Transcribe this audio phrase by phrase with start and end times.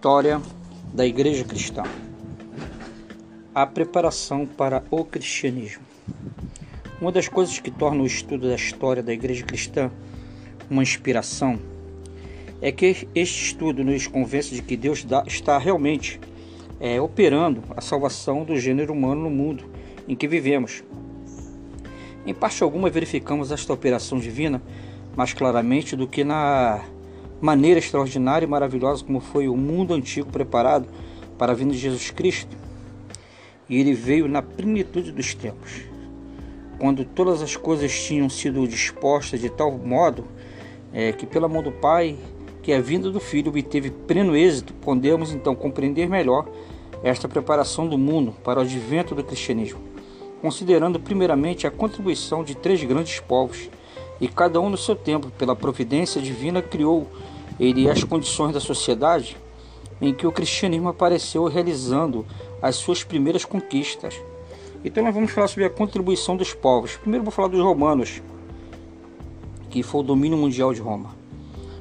[0.00, 0.40] História
[0.94, 1.82] da Igreja Cristã.
[3.54, 5.82] A preparação para o cristianismo.
[6.98, 9.90] Uma das coisas que torna o estudo da história da Igreja Cristã
[10.70, 11.60] uma inspiração
[12.62, 16.18] é que este estudo nos convence de que Deus está realmente
[16.80, 19.64] é, operando a salvação do gênero humano no mundo
[20.08, 20.82] em que vivemos.
[22.24, 24.62] Em parte alguma verificamos esta operação divina
[25.14, 26.82] mais claramente do que na
[27.40, 30.86] maneira extraordinária e maravilhosa como foi o mundo antigo preparado
[31.38, 32.56] para a vinda de Jesus Cristo.
[33.68, 35.82] E ele veio na plenitude dos tempos,
[36.78, 40.24] quando todas as coisas tinham sido dispostas de tal modo
[40.92, 42.16] é, que, pela mão do Pai,
[42.62, 46.46] que a vinda do Filho obteve pleno êxito, podemos então compreender melhor
[47.02, 49.80] esta preparação do mundo para o advento do cristianismo,
[50.42, 53.70] considerando primeiramente a contribuição de três grandes povos
[54.20, 57.08] e cada um no seu tempo, pela providência divina, criou
[57.58, 59.36] ele as condições da sociedade
[60.00, 62.24] em que o cristianismo apareceu realizando
[62.62, 64.14] as suas primeiras conquistas.
[64.84, 66.96] Então nós vamos falar sobre a contribuição dos povos.
[66.96, 68.22] Primeiro vou falar dos romanos,
[69.68, 71.14] que foi o domínio mundial de Roma.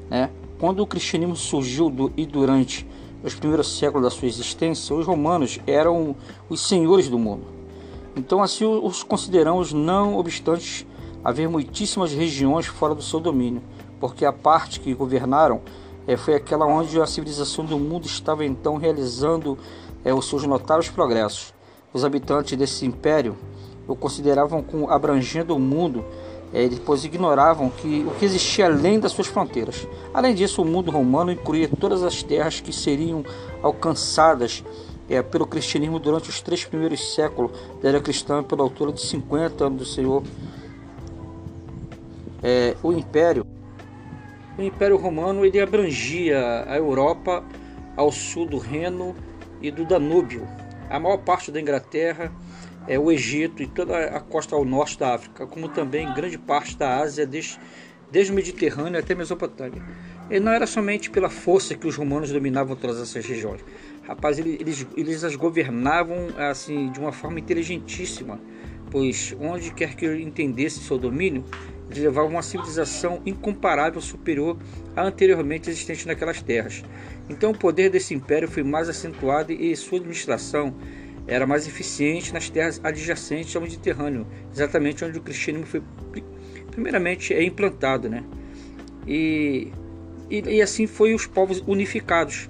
[0.10, 0.30] Né?
[0.60, 2.86] Quando o cristianismo surgiu do, e durante
[3.24, 6.16] os primeiros séculos da sua existência, os romanos eram
[6.50, 7.44] os senhores do mundo.
[8.16, 10.86] Então assim os consideramos não obstante
[11.24, 13.62] haver muitíssimas regiões fora do seu domínio,
[14.00, 15.62] porque a parte que governaram
[16.08, 19.58] é, foi aquela onde a civilização do mundo estava então realizando
[20.04, 21.54] é, os seus notáveis progressos.
[21.94, 23.36] Os habitantes desse império
[23.88, 26.06] o consideravam como abrangendo o mundo,
[26.54, 29.88] é, depois ignoravam que o que existia além das suas fronteiras.
[30.14, 33.24] Além disso, o mundo romano incluía todas as terras que seriam
[33.64, 34.64] alcançadas
[35.10, 39.66] é, pelo cristianismo durante os três primeiros séculos da era cristã, pela altura de 50
[39.66, 40.24] anos do Senhor
[42.42, 43.46] é, o Império,
[44.60, 47.44] o Império Romano ele abrangia a Europa
[47.96, 49.16] ao sul do Reno
[49.62, 50.48] e do Danúbio,
[50.90, 52.32] a maior parte da Inglaterra,
[52.88, 56.78] é, o Egito e toda a costa ao norte da África, como também grande parte
[56.78, 57.60] da Ásia, desde,
[58.12, 59.82] desde o Mediterrâneo até a Mesopotâmia.
[60.30, 63.64] E não era somente pela força que os romanos dominavam todas essas regiões.
[64.04, 68.40] Rapaz, eles, eles as governavam assim de uma forma inteligentíssima,
[68.92, 71.44] pois onde quer que entendesse seu domínio,
[71.90, 74.58] de levar uma civilização incomparável superior
[74.96, 76.84] à anteriormente existente naquelas terras.
[77.28, 80.76] Então o poder desse império foi mais acentuado e sua administração
[81.28, 85.82] era mais eficiente nas terras adjacentes ao Mediterrâneo, exatamente onde o cristianismo foi
[86.72, 88.24] primeiramente é implantado, né?
[89.08, 89.72] E,
[90.30, 92.50] e, e assim foi os povos unificados.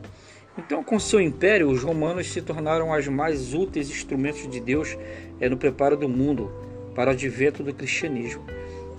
[0.60, 4.98] Então, com seu império, os romanos se tornaram os mais úteis instrumentos de Deus
[5.40, 6.52] é, no preparo do mundo
[6.94, 8.44] para o advento do cristianismo.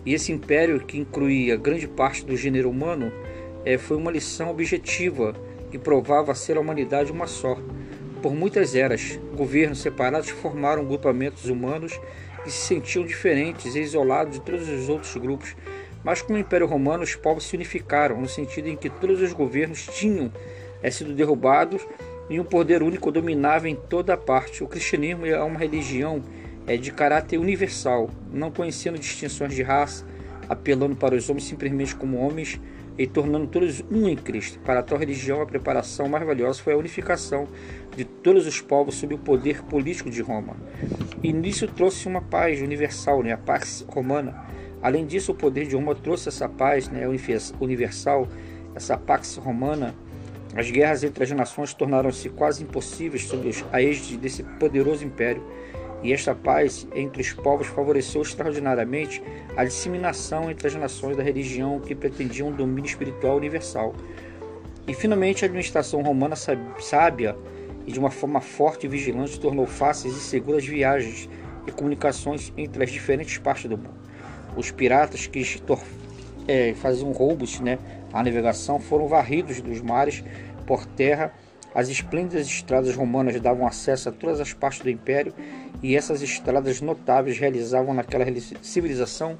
[0.06, 3.12] E esse império, que incluía grande parte do gênero humano,
[3.62, 5.34] é, foi uma lição objetiva
[5.70, 7.59] que provava ser a humanidade uma só.
[8.22, 12.00] Por muitas eras, governos separados formaram grupamentos humanos
[12.43, 15.54] que se sentiam diferentes e isolados de todos os outros grupos.
[16.03, 19.34] Mas com o Império Romano, os povos se unificaram, no sentido em que todos os
[19.34, 20.32] governos tinham
[20.83, 21.87] é, sido derrubados
[22.29, 24.63] e um poder único dominava em toda a parte.
[24.63, 26.23] O cristianismo é uma religião
[26.67, 30.07] é de caráter universal, não conhecendo distinções de raça,
[30.49, 32.61] apelando para os homens simplesmente como homens
[32.97, 34.59] e tornando todos um em Cristo.
[34.61, 37.49] Para tal religião, a preparação mais valiosa foi a unificação
[37.97, 40.55] de todos os povos sob o poder político de Roma.
[41.23, 44.45] E nisso trouxe uma paz universal, né, a paz romana.
[44.83, 47.07] Além disso, o poder de Roma trouxe essa paz né,
[47.61, 48.29] universal,
[48.75, 49.95] essa pax romana.
[50.55, 55.43] As guerras entre as nações tornaram-se quase impossíveis sob a égide desse poderoso império
[56.03, 59.22] e esta paz entre os povos favoreceu extraordinariamente
[59.56, 63.94] a disseminação entre as nações da religião que pretendiam um domínio espiritual universal.
[64.88, 67.37] E finalmente a administração romana sábia
[67.87, 71.28] e de uma forma forte e vigilante tornou fáceis e seguras viagens
[71.67, 74.00] e comunicações entre as diferentes partes do mundo.
[74.56, 75.38] Os piratas que
[76.50, 77.79] é, faziam roubos né,
[78.12, 80.25] à navegação foram varridos dos mares
[80.67, 81.32] por terra
[81.73, 85.32] as esplêndidas estradas romanas davam acesso a todas as partes do império
[85.81, 88.25] e essas estradas notáveis realizavam naquela
[88.61, 89.38] civilização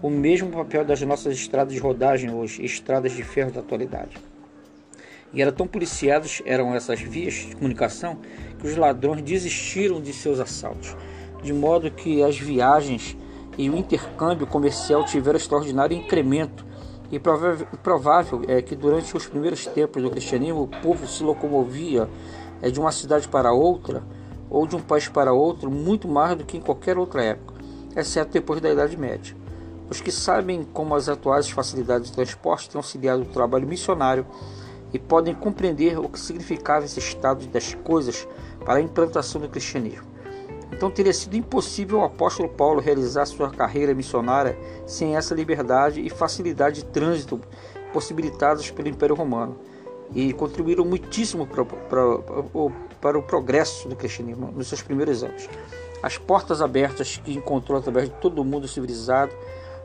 [0.00, 4.16] o mesmo papel das nossas estradas de rodagem hoje, estradas de ferro da atualidade.
[5.32, 8.18] E eram tão policiadas eram essas vias de comunicação
[8.58, 10.96] que os ladrões desistiram de seus assaltos,
[11.42, 13.14] de modo que as viagens
[13.58, 16.64] e o intercâmbio comercial tiveram extraordinário incremento
[17.10, 22.08] e provável, é que durante os primeiros tempos do cristianismo o povo se locomovia
[22.62, 24.02] é, de uma cidade para outra
[24.48, 27.54] ou de um país para outro muito mais do que em qualquer outra época,
[27.96, 29.36] exceto depois da Idade Média.
[29.90, 34.26] Os que sabem como as atuais facilidades de transporte têm auxiliado o trabalho missionário
[34.92, 38.28] e podem compreender o que significava esse estado das coisas
[38.64, 40.06] para a implantação do cristianismo.
[40.72, 44.56] Então teria sido impossível o apóstolo Paulo realizar sua carreira missionária
[44.86, 47.40] sem essa liberdade e facilidade de trânsito
[47.92, 49.56] possibilitadas pelo Império Romano
[50.14, 52.18] e contribuíram muitíssimo para, para,
[53.00, 55.48] para o progresso do cristianismo nos seus primeiros anos.
[56.02, 59.34] As portas abertas que encontrou através de todo o mundo civilizado,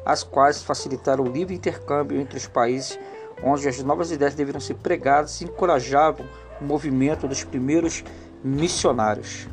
[0.06, 3.00] as quais facilitaram o livre intercâmbio entre os países
[3.41, 6.25] onde as novas ideias deveriam ser pregadas e encorajavam
[6.62, 8.03] o movimento dos primeiros
[8.44, 9.47] missionários.